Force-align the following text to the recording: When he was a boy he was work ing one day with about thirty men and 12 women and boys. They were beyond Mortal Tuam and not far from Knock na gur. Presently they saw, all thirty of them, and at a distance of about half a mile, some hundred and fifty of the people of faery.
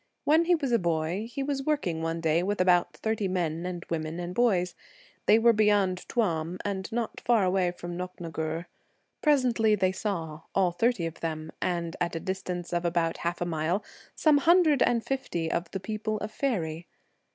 When 0.23 0.45
he 0.45 0.55
was 0.55 0.71
a 0.71 0.79
boy 0.79 1.29
he 1.31 1.43
was 1.43 1.61
work 1.61 1.85
ing 1.85 2.01
one 2.01 2.21
day 2.21 2.41
with 2.41 2.59
about 2.59 2.91
thirty 2.97 3.27
men 3.27 3.67
and 3.67 3.83
12 3.83 3.91
women 3.91 4.19
and 4.19 4.33
boys. 4.33 4.73
They 5.27 5.37
were 5.37 5.53
beyond 5.53 6.07
Mortal 6.15 6.23
Tuam 6.23 6.57
and 6.65 6.91
not 6.91 7.21
far 7.21 7.71
from 7.73 7.97
Knock 7.97 8.19
na 8.19 8.29
gur. 8.29 8.65
Presently 9.21 9.75
they 9.75 9.91
saw, 9.91 10.41
all 10.55 10.71
thirty 10.71 11.05
of 11.05 11.19
them, 11.19 11.51
and 11.61 11.95
at 12.01 12.15
a 12.15 12.19
distance 12.19 12.73
of 12.73 12.83
about 12.83 13.17
half 13.17 13.41
a 13.41 13.45
mile, 13.45 13.83
some 14.15 14.39
hundred 14.39 14.81
and 14.81 15.05
fifty 15.05 15.51
of 15.51 15.69
the 15.69 15.79
people 15.79 16.17
of 16.17 16.31
faery. 16.31 16.87